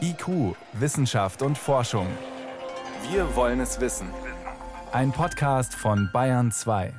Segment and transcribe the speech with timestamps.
[0.00, 2.06] IQ, Wissenschaft und Forschung.
[3.10, 4.08] Wir wollen es wissen.
[4.90, 6.92] Ein Podcast von Bayern 2.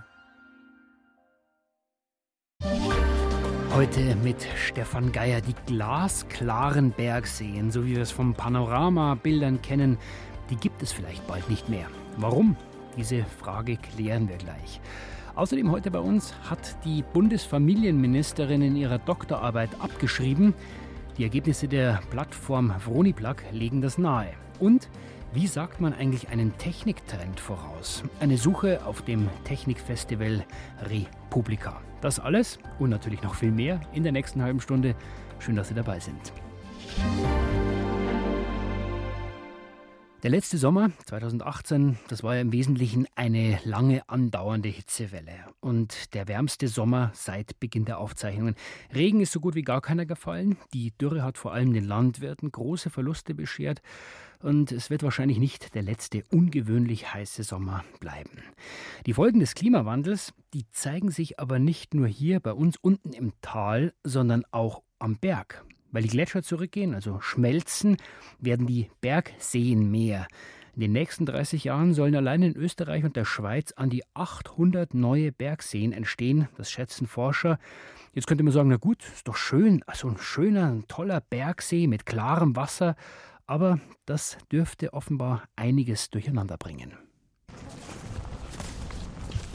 [3.73, 9.98] Heute mit Stefan Geier die glasklaren Bergseen, so wie wir es vom Panoramabildern kennen,
[10.50, 11.88] die gibt es vielleicht bald nicht mehr.
[12.18, 12.56] Warum?
[12.96, 14.80] Diese Frage klären wir gleich.
[15.36, 20.54] Außerdem heute bei uns hat die Bundesfamilienministerin in ihrer Doktorarbeit abgeschrieben.
[21.22, 24.34] Die Ergebnisse der Plattform Vroniplug legen das nahe.
[24.60, 24.89] Und
[25.34, 28.04] wie sagt man eigentlich einen Techniktrend voraus?
[28.20, 30.43] Eine Suche auf dem Technikfestival
[30.89, 31.79] Republika.
[32.02, 34.95] Das alles und natürlich noch viel mehr in der nächsten halben Stunde.
[35.38, 36.34] Schön, dass Sie dabei sind.
[40.23, 46.28] Der letzte Sommer 2018, das war ja im Wesentlichen eine lange andauernde Hitzewelle und der
[46.28, 48.53] wärmste Sommer seit Beginn der Aufzeichnungen.
[48.94, 50.58] Regen ist so gut wie gar keiner gefallen.
[50.76, 53.81] Die Dürre hat vor allem den Landwirten große Verluste beschert
[54.44, 58.44] und es wird wahrscheinlich nicht der letzte ungewöhnlich heiße Sommer bleiben.
[59.08, 63.34] Die Folgen des Klimawandels, die zeigen sich aber nicht nur hier bei uns unten im
[63.42, 65.66] Tal, sondern auch am Berg.
[65.92, 67.97] Weil die Gletscher zurückgehen, also schmelzen,
[68.39, 70.28] werden die Bergseen mehr.
[70.73, 74.94] In den nächsten 30 Jahren sollen allein in Österreich und der Schweiz an die 800
[74.94, 76.48] neue Bergseen entstehen.
[76.56, 77.59] Das schätzen Forscher.
[78.14, 81.88] Jetzt könnte man sagen, na gut, ist doch schön, also ein schöner, ein toller Bergsee
[81.88, 82.95] mit klarem Wasser.
[83.48, 86.94] Aber das dürfte offenbar einiges durcheinander bringen.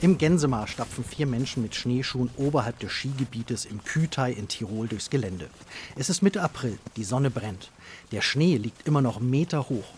[0.02, 5.08] Im Gänsemar stapfen vier Menschen mit Schneeschuhen oberhalb des Skigebietes im Kütai in Tirol durchs
[5.08, 5.48] Gelände.
[5.96, 7.70] Es ist Mitte April, die Sonne brennt.
[8.12, 9.94] Der Schnee liegt immer noch Meter hoch.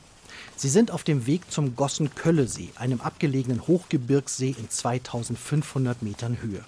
[0.54, 6.64] Sie sind auf dem Weg zum Gossen-Kölle-See, einem abgelegenen Hochgebirgssee in 2500 Metern Höhe.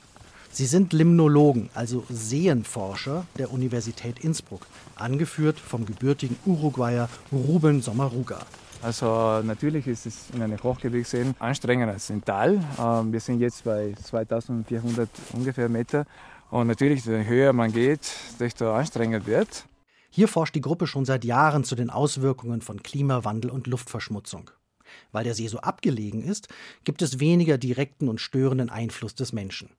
[0.51, 8.45] Sie sind Limnologen, also Seenforscher der Universität Innsbruck, angeführt vom gebürtigen Uruguayer Ruben Sommaruga.
[8.83, 12.65] Also natürlich ist es in einem Hochgebirgsseen anstrengender als im Tal.
[12.79, 16.07] Ähm, wir sind jetzt bei 2400 ungefähr Meter.
[16.51, 19.67] Und natürlich, je höher man geht, desto anstrengender wird.
[20.09, 24.51] Hier forscht die Gruppe schon seit Jahren zu den Auswirkungen von Klimawandel und Luftverschmutzung.
[25.13, 26.49] Weil der See so abgelegen ist,
[26.85, 29.71] gibt es weniger direkten und störenden Einfluss des Menschen.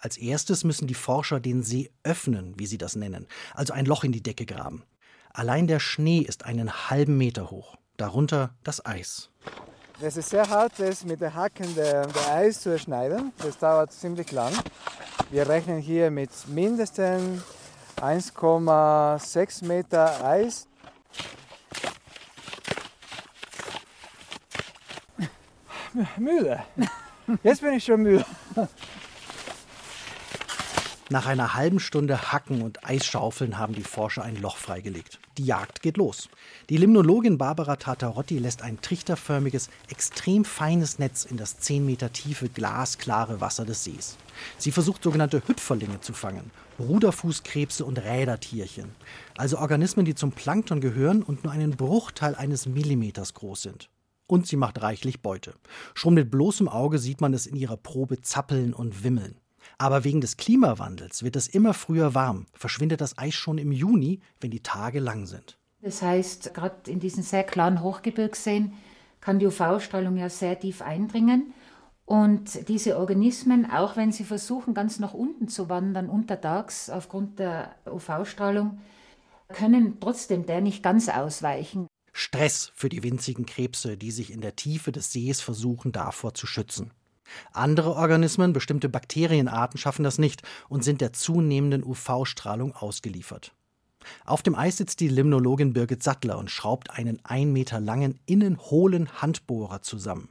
[0.00, 4.02] Als erstes müssen die Forscher den See öffnen, wie sie das nennen, also ein Loch
[4.02, 4.82] in die Decke graben.
[5.32, 9.30] Allein der Schnee ist einen halben Meter hoch darunter das Eis.
[10.00, 13.32] Es ist sehr hart, das mit den Hacken der, der Eis zu erschneiden.
[13.38, 14.52] Das dauert ziemlich lang.
[15.30, 17.42] Wir rechnen hier mit mindestens
[17.96, 20.66] 1,6 Meter Eis.
[26.16, 26.60] Müde.
[27.42, 28.24] Jetzt bin ich schon müde.
[31.12, 35.18] Nach einer halben Stunde Hacken und Eisschaufeln haben die Forscher ein Loch freigelegt.
[35.38, 36.28] Die Jagd geht los.
[36.68, 42.48] Die Limnologin Barbara Tatarotti lässt ein trichterförmiges, extrem feines Netz in das 10 Meter tiefe,
[42.48, 44.18] glasklare Wasser des Sees.
[44.56, 48.94] Sie versucht sogenannte Hüpferlinge zu fangen, Ruderfußkrebse und Rädertierchen,
[49.36, 53.90] also Organismen, die zum Plankton gehören und nur einen Bruchteil eines Millimeters groß sind.
[54.28, 55.54] Und sie macht reichlich Beute.
[55.92, 59.40] Schon mit bloßem Auge sieht man es in ihrer Probe zappeln und wimmeln.
[59.78, 64.20] Aber wegen des Klimawandels wird es immer früher warm, verschwindet das Eis schon im Juni,
[64.40, 65.58] wenn die Tage lang sind.
[65.82, 68.74] Das heißt, gerade in diesen sehr klaren Hochgebirgsseen
[69.20, 71.52] kann die UV-Strahlung ja sehr tief eindringen.
[72.04, 77.74] Und diese Organismen, auch wenn sie versuchen, ganz nach unten zu wandern, untertags aufgrund der
[77.86, 78.80] UV-Strahlung,
[79.48, 81.86] können trotzdem der nicht ganz ausweichen.
[82.12, 86.46] Stress für die winzigen Krebse, die sich in der Tiefe des Sees versuchen, davor zu
[86.46, 86.90] schützen.
[87.52, 93.52] Andere Organismen, bestimmte Bakterienarten schaffen das nicht und sind der zunehmenden UV-Strahlung ausgeliefert.
[94.24, 99.20] Auf dem Eis sitzt die Limnologin Birgit Sattler und schraubt einen ein Meter langen innenhohlen
[99.20, 100.28] Handbohrer zusammen.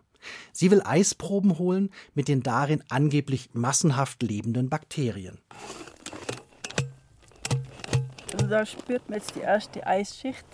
[0.51, 5.39] Sie will Eisproben holen mit den darin angeblich massenhaft lebenden Bakterien.
[8.33, 10.45] Also da spürt man jetzt die erste Eisschicht.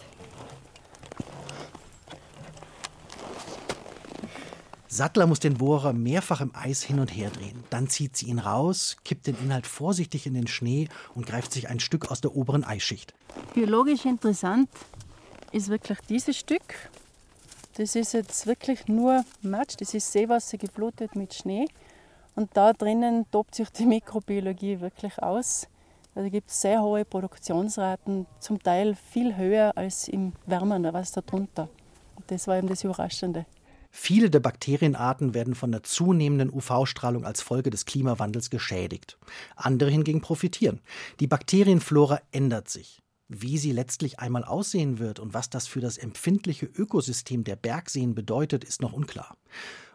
[4.95, 7.65] Sattler muss den Bohrer mehrfach im Eis hin und her drehen.
[7.69, 11.68] Dann zieht sie ihn raus, kippt den Inhalt vorsichtig in den Schnee und greift sich
[11.68, 13.13] ein Stück aus der oberen Eisschicht.
[13.53, 14.69] Biologisch interessant
[15.51, 16.89] ist wirklich dieses Stück.
[17.75, 21.68] Das ist jetzt wirklich nur Matsch, das ist Seewasser geflutet mit Schnee.
[22.36, 25.68] Und da drinnen tobt sich die Mikrobiologie wirklich aus.
[26.15, 31.68] Also gibt es sehr hohe Produktionsraten, zum Teil viel höher als im wärmeren Wasser drunter.
[32.15, 33.45] Und das war eben das Überraschende.
[33.97, 39.18] Viele der Bakterienarten werden von der zunehmenden UV-Strahlung als Folge des Klimawandels geschädigt.
[39.56, 40.81] Andere hingegen profitieren.
[41.21, 43.01] Die Bakterienflora ändert sich.
[43.30, 48.15] Wie sie letztlich einmal aussehen wird und was das für das empfindliche Ökosystem der Bergseen
[48.15, 49.38] bedeutet, ist noch unklar.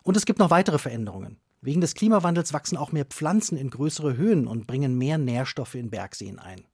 [0.03, 1.37] Und es gibt noch weitere Veränderungen.
[1.61, 5.91] Wegen des Klimawandels wachsen auch mehr Pflanzen in größere Höhen und bringen mehr Nährstoffe in
[5.91, 6.65] Bergseen ein.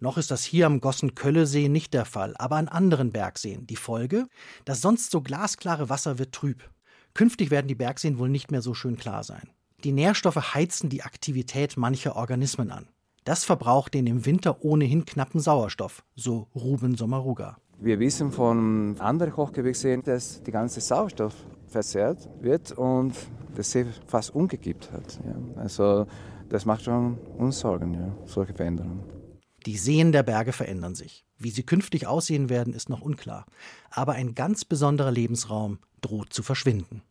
[0.00, 3.66] Noch ist das hier am Gossen-Kölle-See nicht der Fall, aber an anderen Bergseen.
[3.66, 4.26] Die Folge?
[4.64, 6.68] Das sonst so glasklare Wasser wird trüb.
[7.14, 9.50] Künftig werden die Bergseen wohl nicht mehr so schön klar sein.
[9.84, 12.88] Die Nährstoffe heizen die Aktivität mancher Organismen an.
[13.24, 17.56] Das verbraucht den im Winter ohnehin knappen Sauerstoff, so Ruben Sommaruga.
[17.78, 21.34] Wir wissen von anderen Hochgewächsseen, dass die ganze Sauerstoff
[21.66, 23.14] verzehrt wird und
[23.54, 25.20] das See fast umgekippt hat.
[25.24, 25.60] Ja.
[25.60, 26.06] Also
[26.48, 29.13] das macht schon uns Sorgen, ja, solche Veränderungen.
[29.66, 31.24] Die Seen der Berge verändern sich.
[31.38, 33.46] Wie sie künftig aussehen werden, ist noch unklar.
[33.90, 37.02] Aber ein ganz besonderer Lebensraum droht zu verschwinden.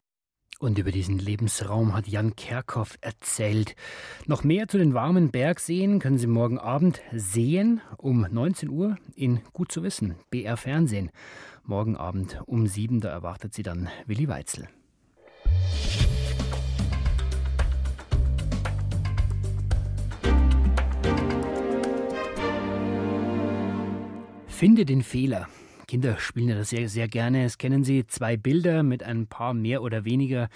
[0.60, 3.76] Und über diesen Lebensraum hat Jan Kerkhoff erzählt.
[4.28, 9.42] Noch mehr zu den warmen Bergseen können Sie morgen Abend sehen um 19 Uhr in
[9.52, 11.10] Gut zu wissen, BR Fernsehen.
[11.64, 14.70] Morgen Abend um 7 da erwartet Sie dann Willi Weitzel.
[24.54, 25.50] Finde den Fehler.
[25.88, 27.44] Kinder spielen das sehr, sehr gerne.
[27.44, 30.48] Es kennen Sie zwei Bilder mit ein paar mehr oder weniger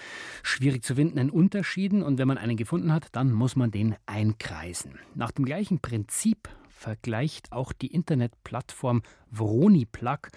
[0.42, 2.02] schwierig zu findenden Unterschieden.
[2.02, 4.98] Und wenn man einen gefunden hat, dann muss man den einkreisen.
[5.14, 10.28] Nach dem gleichen Prinzip vergleicht auch die Internetplattform Vroniplug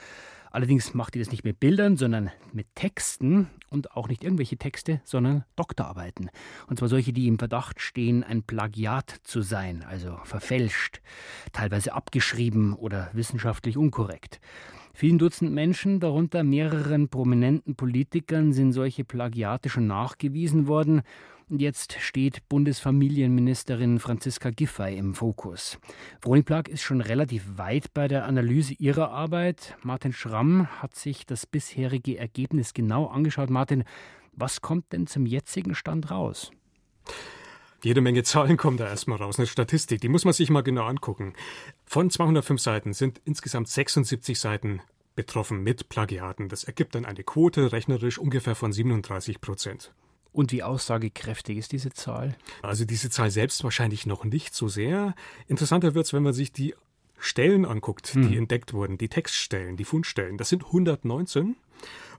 [0.52, 5.02] Allerdings macht die das nicht mit Bildern, sondern mit Texten und auch nicht irgendwelche Texte,
[5.06, 6.30] sondern Doktorarbeiten.
[6.68, 11.02] Und zwar solche, die im Verdacht stehen, ein Plagiat zu sein, also verfälscht,
[11.54, 14.42] teilweise abgeschrieben oder wissenschaftlich unkorrekt.
[14.94, 21.02] Vielen Dutzend Menschen, darunter mehreren prominenten Politikern, sind solche Plagiate schon nachgewiesen worden.
[21.54, 25.80] Jetzt steht Bundesfamilienministerin Franziska Giffey im Fokus.
[26.22, 29.76] Vroni Plag ist schon relativ weit bei der Analyse ihrer Arbeit.
[29.84, 33.50] Martin Schramm hat sich das bisherige Ergebnis genau angeschaut.
[33.50, 33.84] Martin,
[34.32, 36.52] was kommt denn zum jetzigen Stand raus?
[37.84, 40.86] Jede Menge Zahlen kommen da erstmal raus, eine Statistik, die muss man sich mal genau
[40.86, 41.34] angucken.
[41.84, 44.82] Von 205 Seiten sind insgesamt 76 Seiten
[45.16, 46.48] betroffen mit Plagiaten.
[46.48, 49.92] Das ergibt dann eine Quote rechnerisch ungefähr von 37 Prozent.
[50.34, 52.36] Und wie aussagekräftig ist diese Zahl?
[52.62, 55.14] Also diese Zahl selbst wahrscheinlich noch nicht so sehr.
[55.48, 56.74] Interessanter wird es, wenn man sich die
[57.20, 58.30] Stellen anguckt, hm.
[58.30, 60.38] die entdeckt wurden, die Textstellen, die Fundstellen.
[60.38, 61.56] Das sind 119.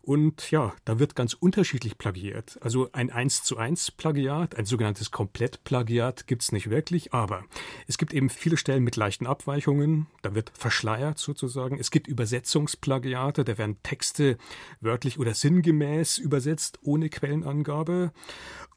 [0.02, 2.58] Und ja, da wird ganz unterschiedlich plagiert.
[2.60, 7.44] Also ein 1 zu 1 Plagiat, ein sogenanntes Komplettplagiat gibt es nicht wirklich, aber
[7.86, 11.78] es gibt eben viele Stellen mit leichten Abweichungen, da wird verschleiert sozusagen.
[11.78, 14.38] Es gibt Übersetzungsplagiate, da werden Texte
[14.80, 18.10] wörtlich oder sinngemäß übersetzt, ohne Quellenangabe.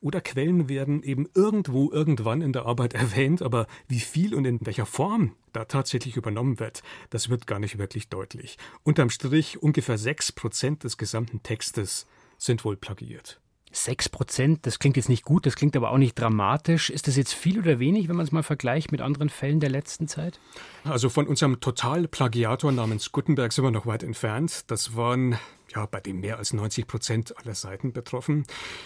[0.02, 4.60] Oder Quellen werden eben irgendwo irgendwann in der Arbeit erwähnt, aber wie viel und in
[4.62, 8.58] welcher Form da tatsächlich übernommen wird, das wird gar nicht wirklich deutlich.
[8.84, 12.06] Unterm Strich ungefähr 6 Prozent des gesamten Textes
[12.38, 13.40] sind wohl plagiiert.
[13.76, 16.90] 6 Prozent, das klingt jetzt nicht gut, das klingt aber auch nicht dramatisch.
[16.90, 19.70] Ist das jetzt viel oder wenig, wenn man es mal vergleicht mit anderen Fällen der
[19.70, 20.40] letzten Zeit?
[20.84, 24.64] Also von unserem Totalplagiator namens Gutenberg sind wir noch weit entfernt.
[24.68, 25.38] Das waren
[25.74, 28.46] ja bei dem mehr als 90 Prozent aller Seiten betroffen.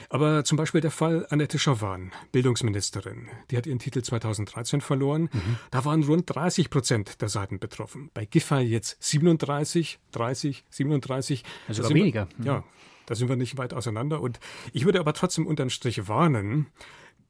[0.09, 3.27] Aber zum Beispiel der Fall Annette Schawan, Bildungsministerin.
[3.51, 5.29] Die hat ihren Titel 2013 verloren.
[5.31, 5.57] Mhm.
[5.71, 8.09] Da waren rund 30 Prozent der Seiten betroffen.
[8.13, 11.43] Bei Giffey jetzt 37, 30, 37.
[11.67, 12.27] Also weniger.
[12.37, 12.63] Wir, ja,
[13.09, 14.21] da sind wir nicht weit auseinander.
[14.21, 14.39] Und
[14.71, 16.67] ich würde aber trotzdem unterm Strich warnen,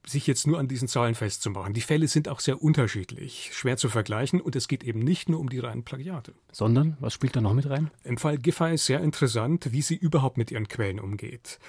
[0.06, 1.74] sich jetzt nur an diesen Zahlen festzumachen.
[1.74, 5.40] Die Fälle sind auch sehr unterschiedlich, schwer zu vergleichen und es geht eben nicht nur
[5.40, 6.34] um die reinen Plagiate.
[6.52, 7.92] Sondern, was spielt da noch mit rein?
[8.04, 11.60] Im Fall Giffey ist sehr interessant, wie sie überhaupt mit ihren Quellen umgeht.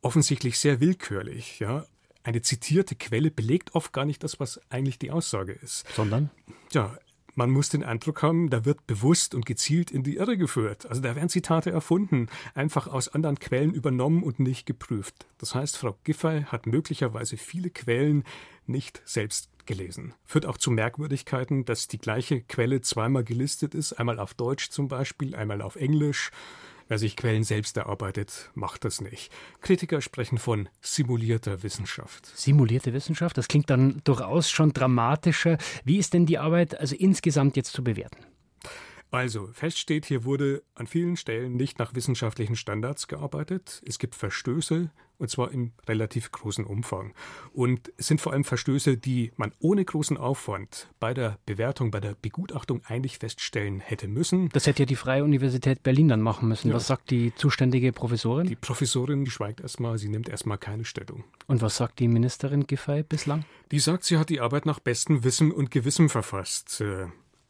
[0.00, 1.84] Offensichtlich sehr willkürlich, ja.
[2.22, 5.84] Eine zitierte Quelle belegt oft gar nicht das, was eigentlich die Aussage ist.
[5.94, 6.30] Sondern?
[6.72, 6.96] Ja,
[7.38, 10.86] man muss den Eindruck haben, da wird bewusst und gezielt in die Irre geführt.
[10.86, 15.28] Also da werden Zitate erfunden, einfach aus anderen Quellen übernommen und nicht geprüft.
[15.38, 18.24] Das heißt, Frau Giffey hat möglicherweise viele Quellen
[18.66, 20.14] nicht selbst gelesen.
[20.24, 24.88] Führt auch zu Merkwürdigkeiten, dass die gleiche Quelle zweimal gelistet ist, einmal auf Deutsch zum
[24.88, 26.32] Beispiel, einmal auf Englisch.
[26.88, 29.30] Wer sich Quellen selbst erarbeitet, macht das nicht.
[29.60, 32.26] Kritiker sprechen von simulierter Wissenschaft.
[32.34, 35.58] Simulierte Wissenschaft, das klingt dann durchaus schon dramatischer.
[35.84, 38.24] Wie ist denn die Arbeit also insgesamt jetzt zu bewerten?
[39.10, 43.82] Also, fest steht, hier wurde an vielen Stellen nicht nach wissenschaftlichen Standards gearbeitet.
[43.86, 47.14] Es gibt Verstöße, und zwar in relativ großem Umfang.
[47.52, 52.00] Und es sind vor allem Verstöße, die man ohne großen Aufwand bei der Bewertung, bei
[52.00, 54.50] der Begutachtung eigentlich feststellen hätte müssen.
[54.50, 56.68] Das hätte ja die Freie Universität Berlin dann machen müssen.
[56.68, 56.74] Ja.
[56.74, 58.46] Was sagt die zuständige Professorin?
[58.46, 61.24] Die Professorin die schweigt erstmal, sie nimmt erstmal keine Stellung.
[61.46, 63.44] Und was sagt die Ministerin Giffey bislang?
[63.70, 66.82] Die sagt, sie hat die Arbeit nach bestem Wissen und Gewissen verfasst.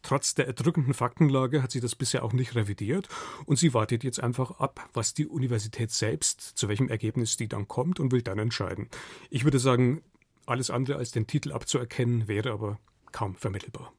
[0.02, 3.09] Trotz der erdrückenden Faktenlage hat sie das bisher auch nicht revidiert
[3.47, 7.67] und sie wartet jetzt einfach ab, was die Universität selbst, zu welchem Ergebnis die dann
[7.67, 8.88] kommt und will dann entscheiden.
[9.31, 10.02] Ich würde sagen,
[10.47, 12.78] alles andere als den Titel abzuerkennen wäre aber
[13.12, 13.93] kaum vermittelbar.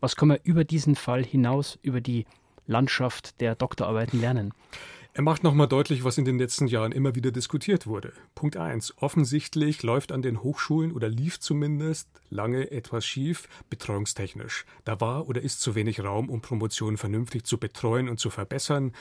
[0.00, 2.26] Was kann man über diesen Fall hinaus, über die
[2.66, 4.52] Landschaft der Doktorarbeiten lernen?
[5.16, 8.12] Er macht nochmal deutlich, was in den letzten Jahren immer wieder diskutiert wurde.
[8.34, 8.94] Punkt 1.
[9.00, 14.64] Offensichtlich läuft an den Hochschulen oder lief zumindest lange etwas schief, betreuungstechnisch.
[14.84, 18.92] Da war oder ist zu wenig Raum, um Promotionen vernünftig zu betreuen und zu verbessern.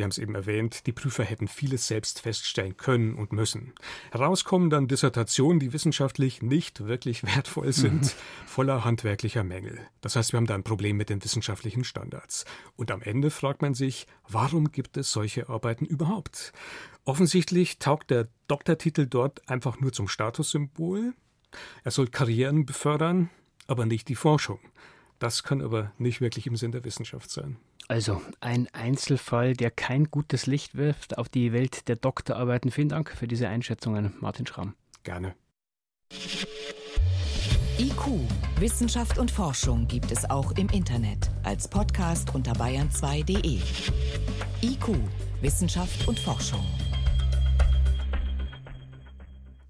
[0.00, 3.74] Wir haben es eben erwähnt, die Prüfer hätten vieles selbst feststellen können und müssen.
[4.12, 8.10] Herauskommen dann Dissertationen, die wissenschaftlich nicht wirklich wertvoll sind, mhm.
[8.46, 9.78] voller handwerklicher Mängel.
[10.00, 12.46] Das heißt, wir haben da ein Problem mit den wissenschaftlichen Standards.
[12.76, 16.54] Und am Ende fragt man sich, warum gibt es solche Arbeiten überhaupt?
[17.04, 21.12] Offensichtlich taugt der Doktortitel dort einfach nur zum Statussymbol.
[21.84, 23.28] Er soll Karrieren befördern,
[23.66, 24.60] aber nicht die Forschung.
[25.18, 27.58] Das kann aber nicht wirklich im Sinn der Wissenschaft sein.
[27.90, 32.70] Also ein Einzelfall, der kein gutes Licht wirft auf die Welt der Doktorarbeiten.
[32.70, 34.76] Vielen Dank für diese Einschätzungen, Martin Schramm.
[35.02, 35.34] Gerne.
[37.80, 38.20] IQ,
[38.60, 43.58] Wissenschaft und Forschung gibt es auch im Internet als Podcast unter bayern2.de.
[44.62, 44.96] IQ,
[45.40, 46.64] Wissenschaft und Forschung.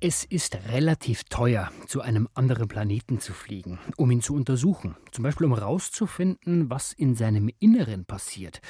[0.03, 4.97] Es ist relativ teuer, zu einem anderen Planeten zu fliegen, um ihn zu untersuchen.
[5.13, 8.63] Zum Beispiel, um herauszufinden, was in seinem Inneren passiert.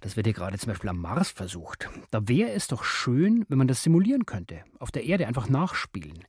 [0.00, 1.90] Das wird ja gerade zum Beispiel am Mars versucht.
[2.10, 4.64] Da wäre es doch schön, wenn man das simulieren könnte.
[4.78, 6.24] Auf der Erde einfach nachspielen.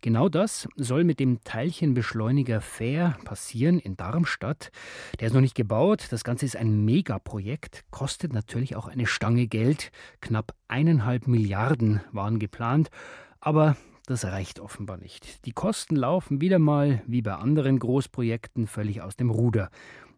[0.00, 4.72] Genau das soll mit dem Teilchenbeschleuniger Fair passieren in Darmstadt.
[5.20, 6.08] Der ist noch nicht gebaut.
[6.10, 9.92] Das Ganze ist ein Megaprojekt, kostet natürlich auch eine Stange Geld.
[10.20, 12.90] Knapp eineinhalb Milliarden waren geplant.
[13.38, 15.44] Aber das reicht offenbar nicht.
[15.46, 19.70] Die Kosten laufen wieder mal, wie bei anderen Großprojekten, völlig aus dem Ruder.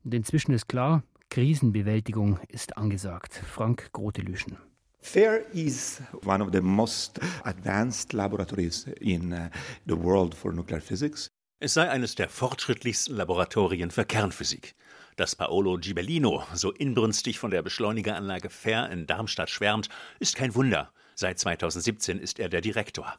[0.04, 3.34] Und inzwischen ist klar, Krisenbewältigung ist angesagt.
[3.34, 4.56] Frank Grotelüschen.
[5.00, 9.50] FAIR is one of the most advanced laboratories in uh,
[9.86, 11.30] the world for nuclear physics.
[11.60, 14.74] Es sei eines der fortschrittlichsten Laboratorien für Kernphysik.
[15.16, 19.88] Dass Paolo Gibellino so inbrünstig von der Beschleunigeranlage FAIR in Darmstadt schwärmt,
[20.20, 20.90] ist kein Wunder.
[21.14, 23.14] Seit 2017 ist er der Direktor.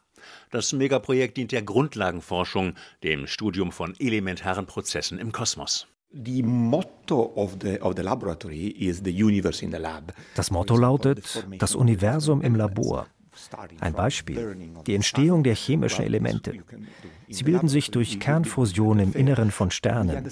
[0.51, 5.87] Das Megaprojekt dient der Grundlagenforschung, dem Studium von elementaren Prozessen im Kosmos.
[10.35, 13.07] Das Motto lautet das Universum im Labor.
[13.79, 16.53] Ein Beispiel, die Entstehung der chemischen Elemente.
[17.29, 20.23] Sie bilden sich durch Kernfusion im Inneren von Sternen.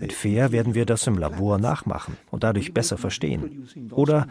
[0.00, 3.68] Mit FAIR werden wir das im Labor nachmachen und dadurch besser verstehen.
[3.90, 4.26] Oder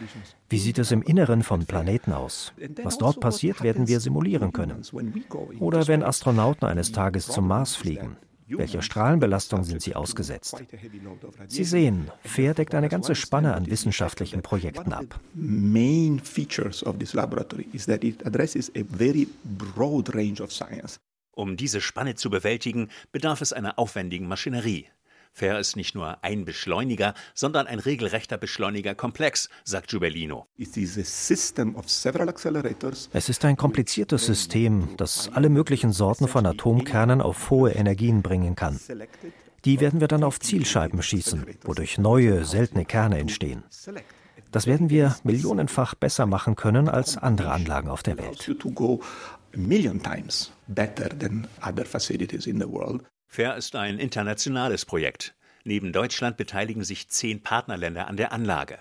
[0.49, 2.53] wie sieht es im Inneren von Planeten aus?
[2.83, 4.81] Was dort passiert, werden wir simulieren können.
[5.59, 10.63] Oder wenn Astronauten eines Tages zum Mars fliegen, welcher Strahlenbelastung sind sie ausgesetzt?
[11.47, 15.19] Sie sehen, FAIR deckt eine ganze Spanne an wissenschaftlichen Projekten ab.
[15.33, 20.99] Main features of this laboratory is that it addresses a very broad range of science.
[21.31, 24.87] Um diese Spanne zu bewältigen, bedarf es einer aufwendigen Maschinerie.
[25.37, 30.47] FAIR ist nicht nur ein Beschleuniger, sondern ein regelrechter Beschleunigerkomplex, sagt Giubellino.
[33.11, 38.55] Es ist ein kompliziertes System, das alle möglichen Sorten von Atomkernen auf hohe Energien bringen
[38.55, 38.79] kann.
[39.65, 43.63] Die werden wir dann auf Zielscheiben schießen, wodurch neue, seltene Kerne entstehen.
[44.51, 48.49] Das werden wir millionenfach besser machen können als andere Anlagen auf der Welt.
[53.27, 55.35] FAIR ist ein internationales Projekt.
[55.63, 58.79] Neben Deutschland beteiligen sich zehn Partnerländer an der Anlage.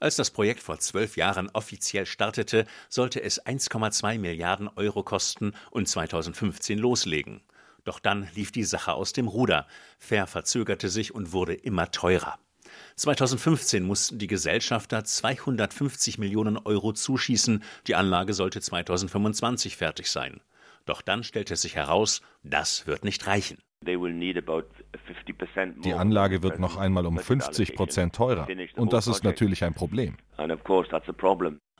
[0.00, 5.88] Als das Projekt vor zwölf Jahren offiziell startete, sollte es 1,2 Milliarden Euro kosten und
[5.88, 7.40] 2015 loslegen.
[7.84, 9.66] Doch dann lief die Sache aus dem Ruder.
[9.98, 12.38] FAIR verzögerte sich und wurde immer teurer.
[12.96, 17.62] 2015 mussten die Gesellschafter 250 Millionen Euro zuschießen.
[17.86, 20.40] Die Anlage sollte 2025 fertig sein.
[20.84, 23.58] Doch dann stellte sich heraus, das wird nicht reichen.
[25.84, 28.46] Die Anlage wird noch einmal um 50 Prozent teurer.
[28.76, 30.16] Und das ist natürlich ein Problem.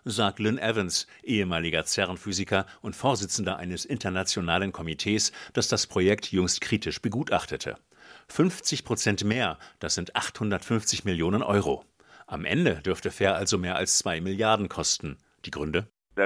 [0.07, 7.01] Sagt Lynn Evans, ehemaliger CERN-Physiker und Vorsitzender eines internationalen Komitees, das das Projekt jüngst kritisch
[7.01, 7.77] begutachtete.
[8.29, 11.85] 50 Prozent mehr, das sind 850 Millionen Euro.
[12.27, 15.17] Am Ende dürfte Fair also mehr als 2 Milliarden kosten.
[15.47, 15.89] Die Gründe?
[16.17, 16.23] Die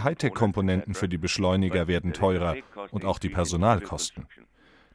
[0.00, 2.56] Hightech-Komponenten für die Beschleuniger werden teurer
[2.90, 4.26] und auch die Personalkosten.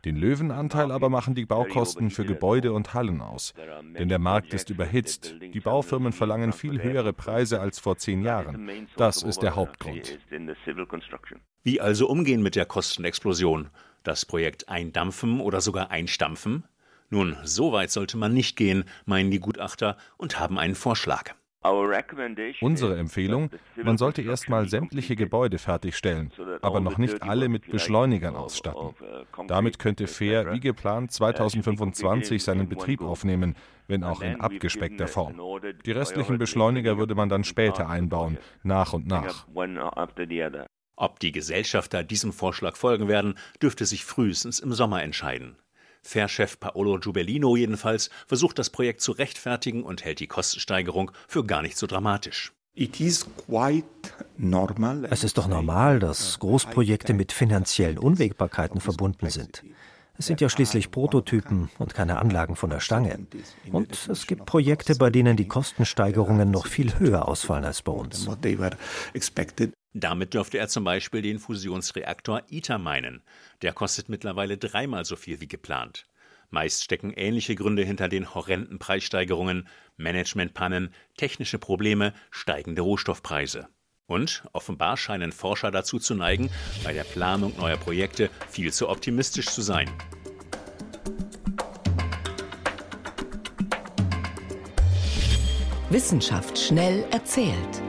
[0.05, 3.53] Den Löwenanteil aber machen die Baukosten für Gebäude und Hallen aus.
[3.97, 5.35] Denn der Markt ist überhitzt.
[5.41, 8.87] Die Baufirmen verlangen viel höhere Preise als vor zehn Jahren.
[8.95, 10.19] Das ist der Hauptgrund.
[11.63, 13.69] Wie also umgehen mit der Kostenexplosion?
[14.03, 16.63] Das Projekt eindampfen oder sogar einstampfen?
[17.09, 21.33] Nun, so weit sollte man nicht gehen, meinen die Gutachter und haben einen Vorschlag.
[22.61, 26.31] Unsere Empfehlung, man sollte erstmal sämtliche Gebäude fertigstellen,
[26.61, 28.93] aber noch nicht alle mit Beschleunigern ausstatten.
[29.47, 33.55] Damit könnte Fair wie geplant 2025 seinen Betrieb aufnehmen,
[33.87, 35.39] wenn auch in abgespeckter Form.
[35.85, 39.47] Die restlichen Beschleuniger würde man dann später einbauen, nach und nach.
[40.99, 45.55] Ob die Gesellschafter diesem Vorschlag folgen werden, dürfte sich frühestens im Sommer entscheiden.
[46.01, 51.61] Fair-Chef Paolo Giubellino jedenfalls versucht das Projekt zu rechtfertigen und hält die Kostensteigerung für gar
[51.61, 52.53] nicht so dramatisch.
[55.09, 59.63] Es ist doch normal, dass Großprojekte mit finanziellen Unwägbarkeiten verbunden sind.
[60.19, 63.19] Es sind ja schließlich Prototypen und keine Anlagen von der Stange.
[63.71, 68.27] Und es gibt Projekte, bei denen die Kostensteigerungen noch viel höher ausfallen als bei uns.
[69.93, 73.23] Damit dürfte er zum Beispiel den Fusionsreaktor ITER meinen.
[73.61, 76.05] Der kostet mittlerweile dreimal so viel wie geplant.
[76.49, 79.67] Meist stecken ähnliche Gründe hinter den horrenden Preissteigerungen,
[79.97, 83.67] Managementpannen, technische Probleme, steigende Rohstoffpreise.
[84.05, 86.49] Und offenbar scheinen Forscher dazu zu neigen,
[86.83, 89.91] bei der Planung neuer Projekte viel zu optimistisch zu sein.
[95.89, 97.81] Wissenschaft schnell erzählt.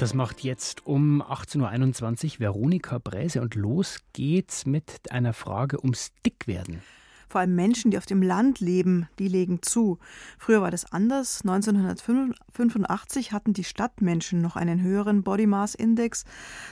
[0.00, 6.12] Das macht jetzt um 18.21 Uhr Veronika Bräse und los geht's mit einer Frage ums
[6.24, 6.80] Dickwerden.
[7.28, 9.98] Vor allem Menschen, die auf dem Land leben, die legen zu.
[10.38, 11.42] Früher war das anders.
[11.42, 16.24] 1985 hatten die Stadtmenschen noch einen höheren Body Mass Index.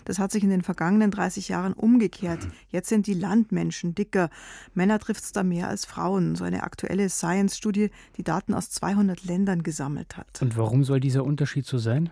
[0.07, 2.49] Das hat sich in den vergangenen 30 Jahren umgekehrt.
[2.71, 4.31] Jetzt sind die Landmenschen dicker.
[4.73, 6.35] Männer trifft es da mehr als Frauen.
[6.35, 10.41] So eine aktuelle Science-Studie, die Daten aus 200 Ländern gesammelt hat.
[10.41, 12.11] Und warum soll dieser Unterschied so sein?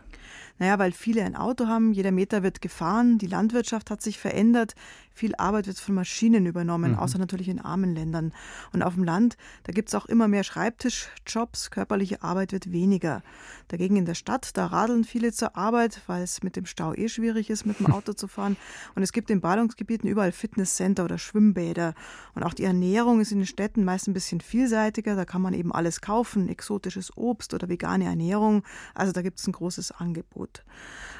[0.58, 4.74] Naja, weil viele ein Auto haben, jeder Meter wird gefahren, die Landwirtschaft hat sich verändert,
[5.16, 6.98] viel Arbeit wird von Maschinen übernommen, mhm.
[6.98, 8.32] außer natürlich in armen Ländern.
[8.72, 13.22] Und auf dem Land, da gibt es auch immer mehr Schreibtischjobs, körperliche Arbeit wird weniger.
[13.68, 17.08] Dagegen in der Stadt, da radeln viele zur Arbeit, weil es mit dem Stau eh
[17.08, 18.58] schwierig ist, mit dem Auto zu fahren.
[18.94, 21.94] Und es gibt in Ballungsgebieten überall Fitnesscenter oder Schwimmbäder.
[22.34, 25.16] Und auch die Ernährung ist in den Städten meist ein bisschen vielseitiger.
[25.16, 28.64] Da kann man eben alles kaufen, exotisches Obst oder vegane Ernährung.
[28.94, 30.45] Also da gibt es ein großes Angebot.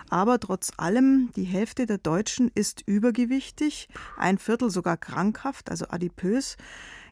[0.08, 6.56] Aber trotz allem, die Hälfte der Deutschen ist übergewichtig, ein Viertel sogar krankhaft, also adipös.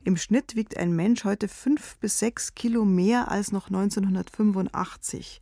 [0.04, 5.40] Im Schnitt wiegt ein Mensch heute fünf bis sechs Kilo mehr als noch 1985.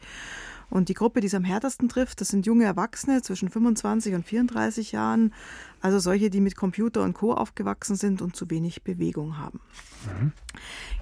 [0.70, 4.24] Und die Gruppe, die es am härtesten trifft, das sind junge Erwachsene zwischen 25 und
[4.24, 5.34] 34 Jahren,
[5.82, 7.34] also solche, die mit Computer und Co.
[7.34, 9.60] aufgewachsen sind und zu wenig Bewegung haben.
[10.06, 10.32] Mhm.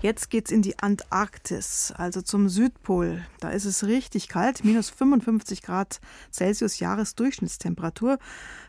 [0.02, 3.22] Jetzt geht's in die Antarktis, also zum Südpol.
[3.40, 6.00] Da ist es richtig kalt, minus 55 Grad
[6.32, 8.18] Celsius Jahresdurchschnittstemperatur.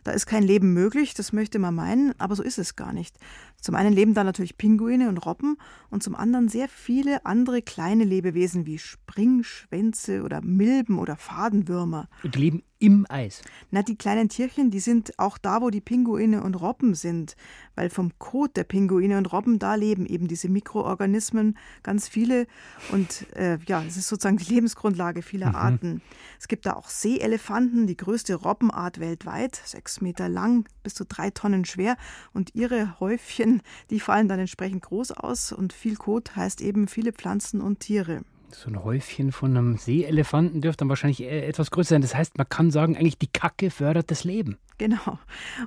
[0.04, 3.17] Da ist kein Leben möglich, das möchte man meinen, aber so ist es gar nicht.
[3.62, 5.58] Zum einen leben da natürlich Pinguine und Robben
[5.89, 12.10] und zum anderen sehr viele andere kleine Lebewesen wie Springschwänze oder Milben oder Fadenwürmer.
[12.24, 13.41] Und die leben im Eis.
[13.70, 17.36] Na, die kleinen Tierchen, die sind auch da, wo die Pinguine und Robben sind,
[17.76, 22.48] weil vom Kot der Pinguine und Robben, da leben eben diese Mikroorganismen, ganz viele.
[22.91, 25.56] Und äh, ja, es ist sozusagen die Lebensgrundlage vieler mhm.
[25.56, 26.02] Arten.
[26.39, 31.30] Es gibt da auch Seeelefanten, die größte Robbenart weltweit, sechs Meter lang, bis zu drei
[31.30, 31.98] Tonnen schwer.
[32.34, 35.52] Und ihre Häufchen, die fallen dann entsprechend groß aus.
[35.52, 38.24] Und viel Kot heißt eben viele Pflanzen und Tiere.
[38.56, 42.02] So ein Häufchen von einem Seeelefanten dürfte dann wahrscheinlich etwas größer sein.
[42.02, 44.58] Das heißt, man kann sagen, eigentlich die Kacke fördert das Leben.
[44.78, 45.20] Genau.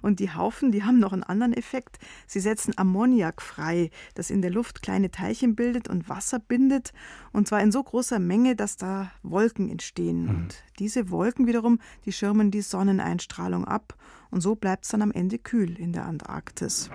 [0.02, 1.98] Und die Haufen, die haben noch einen anderen Effekt.
[2.26, 6.92] Sie setzen Ammoniak frei, das in der Luft kleine Teilchen bildet und Wasser bindet.
[7.32, 10.24] Und zwar in so großer Menge, dass da Wolken entstehen.
[10.24, 10.28] Mhm.
[10.30, 13.94] Und diese Wolken wiederum, die schirmen die Sonneneinstrahlung ab.
[14.30, 16.90] Und so bleibt es dann am Ende kühl in der Antarktis.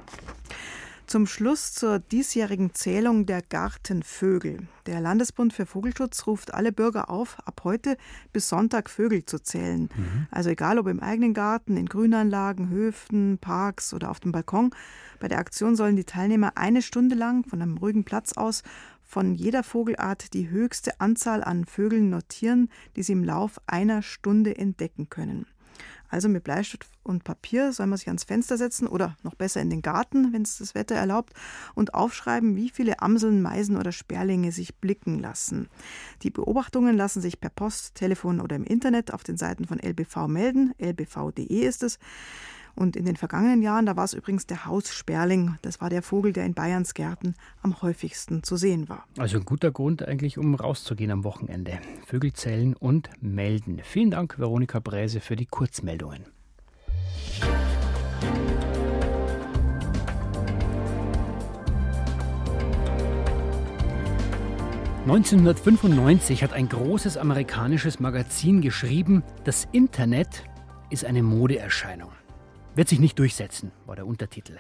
[1.10, 4.68] Zum Schluss zur diesjährigen Zählung der Gartenvögel.
[4.86, 7.98] Der Landesbund für Vogelschutz ruft alle Bürger auf, ab heute
[8.32, 9.90] bis Sonntag Vögel zu zählen.
[9.96, 10.28] Mhm.
[10.30, 14.70] Also egal ob im eigenen Garten, in Grünanlagen, Höfen, Parks oder auf dem Balkon.
[15.20, 18.62] Bei der Aktion sollen die Teilnehmer eine Stunde lang von einem ruhigen Platz aus
[19.02, 24.56] von jeder Vogelart die höchste Anzahl an Vögeln notieren, die sie im Lauf einer Stunde
[24.56, 25.48] entdecken können.
[26.10, 29.70] Also mit Bleistift und Papier soll man sich ans Fenster setzen oder noch besser in
[29.70, 31.34] den Garten, wenn es das Wetter erlaubt,
[31.76, 35.68] und aufschreiben, wie viele Amseln, Meisen oder Sperlinge sich blicken lassen.
[36.24, 40.28] Die Beobachtungen lassen sich per Post, Telefon oder im Internet auf den Seiten von LBV
[40.28, 40.74] melden.
[40.80, 42.00] lbv.de ist es.
[42.80, 45.58] Und in den vergangenen Jahren, da war es übrigens der Haussperling.
[45.62, 49.06] Das war der Vogel, der in Bayerns Gärten am häufigsten zu sehen war.
[49.18, 51.80] Also ein guter Grund eigentlich, um rauszugehen am Wochenende.
[52.08, 53.82] Vögel zählen und melden.
[53.84, 56.24] Vielen Dank, Veronika Bräse, für die Kurzmeldungen.
[65.02, 70.46] 1995 hat ein großes amerikanisches Magazin geschrieben, das Internet
[70.90, 72.12] ist eine Modeerscheinung.
[72.80, 74.58] Wird sich nicht durchsetzen, war der Untertitel.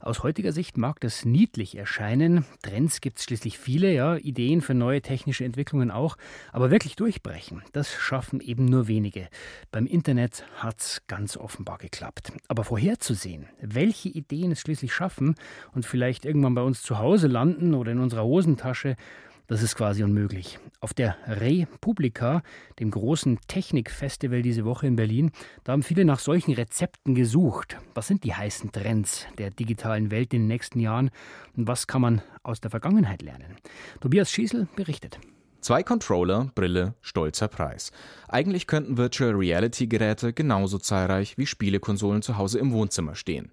[0.00, 2.46] Aus heutiger Sicht mag das niedlich erscheinen.
[2.62, 6.16] Trends gibt es schließlich viele, ja, Ideen für neue technische Entwicklungen auch.
[6.50, 9.28] Aber wirklich durchbrechen, das schaffen eben nur wenige.
[9.70, 12.32] Beim Internet hat es ganz offenbar geklappt.
[12.48, 15.34] Aber vorherzusehen, welche Ideen es schließlich schaffen
[15.74, 18.96] und vielleicht irgendwann bei uns zu Hause landen oder in unserer Hosentasche,
[19.46, 20.58] das ist quasi unmöglich.
[20.80, 22.42] Auf der Republika,
[22.78, 25.30] dem großen Technikfestival diese Woche in Berlin,
[25.64, 27.76] da haben viele nach solchen Rezepten gesucht.
[27.94, 31.10] Was sind die heißen Trends der digitalen Welt in den nächsten Jahren
[31.56, 33.56] und was kann man aus der Vergangenheit lernen?
[34.00, 35.18] Tobias Schießel berichtet.
[35.60, 37.92] Zwei Controller, Brille, stolzer Preis.
[38.26, 43.52] Eigentlich könnten Virtual Reality Geräte genauso zahlreich wie Spielekonsolen zu Hause im Wohnzimmer stehen.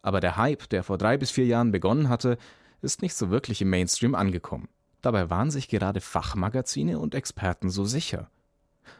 [0.00, 2.38] Aber der Hype, der vor drei bis vier Jahren begonnen hatte,
[2.80, 4.68] ist nicht so wirklich im Mainstream angekommen.
[5.02, 8.30] Dabei waren sich gerade Fachmagazine und Experten so sicher.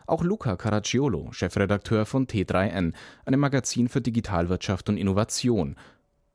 [0.06, 2.92] Auch Luca Caracciolo, Chefredakteur von T3N,
[3.24, 5.76] einem Magazin für Digitalwirtschaft und Innovation.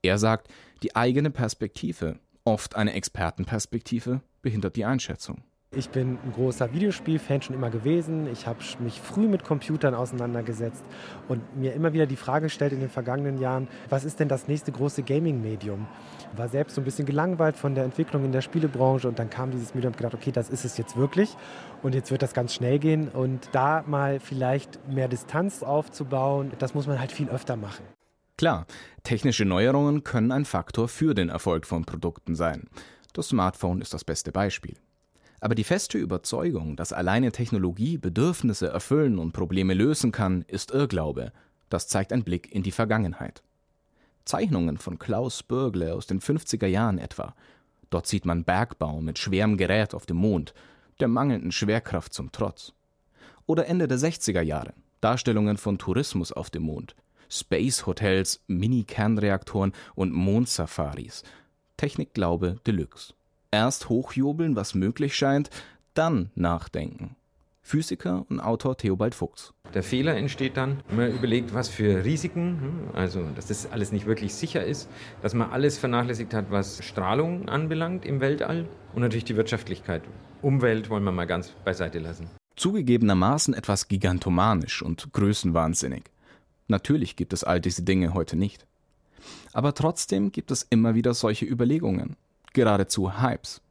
[0.02, 0.50] Er sagt,
[0.82, 5.44] die eigene Perspektive, oft eine Expertenperspektive, behindert die Einschätzung.
[5.76, 8.28] Ich bin ein großer Videospielfan schon immer gewesen.
[8.28, 10.84] Ich habe mich früh mit Computern auseinandergesetzt
[11.28, 14.48] und mir immer wieder die Frage gestellt in den vergangenen Jahren, was ist denn das
[14.48, 15.88] nächste große Gaming-Medium?
[16.36, 19.52] War selbst so ein bisschen gelangweilt von der Entwicklung in der Spielebranche und dann kam
[19.52, 21.36] dieses Medium und gedacht, okay, das ist es jetzt wirklich
[21.84, 26.74] und jetzt wird das ganz schnell gehen und da mal vielleicht mehr Distanz aufzubauen, das
[26.74, 27.86] muss man halt viel öfter machen.
[28.38, 28.66] Klar,
[29.04, 32.68] technische Neuerungen können ein Faktor für den Erfolg von Produkten sein.
[33.14, 34.76] Das Smartphone ist das beste Beispiel.
[35.40, 41.32] Aber die feste Überzeugung, dass alleine Technologie Bedürfnisse erfüllen und Probleme lösen kann, ist Irrglaube.
[41.70, 43.44] Das zeigt ein Blick in die Vergangenheit.
[44.26, 47.36] Zeichnungen von Klaus Bürgle aus den 50er Jahren etwa.
[47.90, 50.54] Dort sieht man Bergbau mit schwerem Gerät auf dem Mond,
[51.00, 52.74] der mangelnden Schwerkraft zum Trotz.
[53.46, 56.96] Oder Ende der 60er Jahre, Darstellungen von Tourismus auf dem Mond,
[57.30, 61.24] Space Hotels, Mini-Kernreaktoren und Mondsafaris.
[61.78, 63.14] Technikglaube Deluxe.
[63.52, 65.50] Erst hochjubeln, was möglich scheint,
[65.94, 67.16] dann nachdenken.
[67.64, 69.54] Physiker und Autor Theobald Fuchs.
[69.74, 73.92] Der Fehler entsteht dann, wenn man überlegt, was für Risiken, hm, also dass das alles
[73.92, 74.90] nicht wirklich sicher ist,
[75.22, 80.04] dass man alles vernachlässigt hat, was Strahlung anbelangt im Weltall und natürlich die Wirtschaftlichkeit.
[80.42, 82.30] Umwelt wollen wir mal ganz beiseite lassen.
[82.58, 86.04] Zugegebenermaßen etwas gigantomanisch und größenwahnsinnig.
[86.68, 88.68] Natürlich gibt es all diese Dinge heute nicht.
[89.54, 92.18] Aber trotzdem gibt es immer wieder solche Überlegungen
[92.54, 93.62] geradezu Hypes.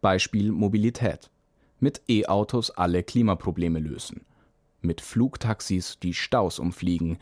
[0.00, 1.30] Beispiel Mobilität.
[1.80, 4.22] Mit E-Autos alle Klimaprobleme lösen.
[4.80, 7.18] Mit Flugtaxis die Staus umfliegen.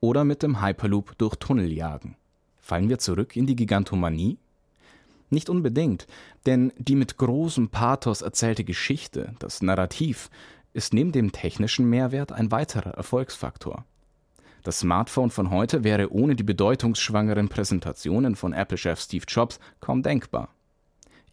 [0.00, 2.16] Oder mit dem Hyperloop durch Tunnel jagen.
[2.58, 4.38] Fallen wir zurück in die Gigantomanie?
[5.30, 6.06] Nicht unbedingt,
[6.46, 10.30] denn die mit großem Pathos erzählte Geschichte, das Narrativ,
[10.72, 13.84] ist neben dem technischen Mehrwert ein weiterer Erfolgsfaktor.
[14.62, 20.48] Das Smartphone von heute wäre ohne die bedeutungsschwangeren Präsentationen von Apple-Chef Steve Jobs kaum denkbar.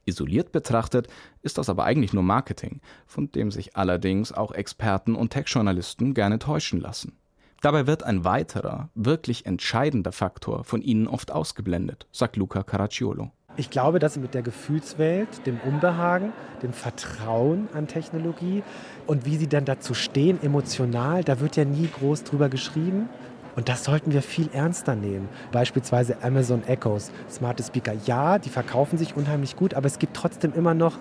[0.06, 1.08] Isoliert betrachtet
[1.42, 6.40] ist das aber eigentlich nur Marketing, von dem sich allerdings auch Experten und Tech-Journalisten gerne
[6.40, 7.18] täuschen lassen.
[7.62, 13.32] Dabei wird ein weiterer, wirklich entscheidender Faktor von ihnen oft ausgeblendet, sagt Luca Caracciolo.
[13.56, 18.64] Ich glaube, dass mit der Gefühlswelt, dem Unbehagen, dem Vertrauen an Technologie
[19.06, 23.10] und wie sie dann dazu stehen, emotional, da wird ja nie groß drüber geschrieben.
[23.56, 25.30] Und das sollten wir viel ernster nehmen.
[25.52, 27.94] Beispielsweise Amazon Echoes, smarte Speaker.
[28.06, 30.98] Ja, die verkaufen sich unheimlich gut, aber es gibt trotzdem immer noch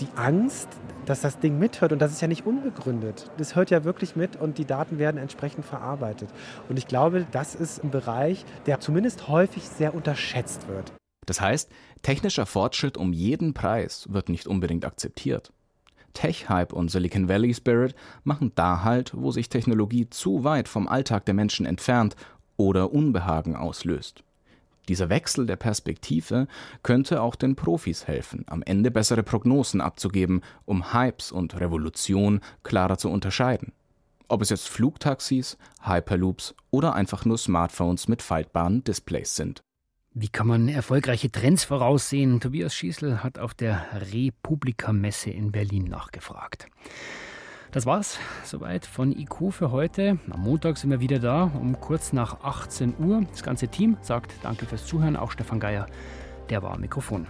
[0.00, 0.68] die Angst,
[1.06, 1.92] dass das Ding mithört.
[1.92, 3.30] Und das ist ja nicht unbegründet.
[3.38, 6.28] Das hört ja wirklich mit und die Daten werden entsprechend verarbeitet.
[6.68, 10.92] Und ich glaube, das ist ein Bereich, der zumindest häufig sehr unterschätzt wird.
[11.26, 11.70] Das heißt,
[12.02, 15.52] technischer Fortschritt um jeden Preis wird nicht unbedingt akzeptiert.
[16.16, 21.26] Tech-Hype und Silicon Valley Spirit machen da halt, wo sich Technologie zu weit vom Alltag
[21.26, 22.16] der Menschen entfernt
[22.56, 24.24] oder Unbehagen auslöst.
[24.88, 26.46] Dieser Wechsel der Perspektive
[26.82, 32.96] könnte auch den Profis helfen, am Ende bessere Prognosen abzugeben, um Hypes und Revolution klarer
[32.96, 33.72] zu unterscheiden.
[34.28, 39.65] Ob es jetzt Flugtaxis, Hyperloops oder einfach nur Smartphones mit faltbaren Displays sind.
[40.18, 42.40] Wie kann man erfolgreiche Trends voraussehen?
[42.40, 46.68] Tobias Schießel hat auf der Republika-Messe in Berlin nachgefragt.
[47.70, 50.18] Das war's soweit von IQ für heute.
[50.30, 53.26] Am Montag sind wir wieder da um kurz nach 18 Uhr.
[53.30, 55.84] Das ganze Team sagt Danke fürs Zuhören, auch Stefan Geier,
[56.48, 57.26] der war am Mikrofon.